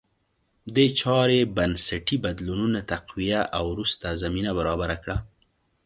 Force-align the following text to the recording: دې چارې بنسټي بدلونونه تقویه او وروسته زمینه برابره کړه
دې 0.75 0.85
چارې 0.99 1.39
بنسټي 1.55 2.17
بدلونونه 2.25 2.79
تقویه 2.91 3.41
او 3.57 3.63
وروسته 3.73 4.19
زمینه 4.23 4.51
برابره 4.59 4.95
کړه 5.03 5.17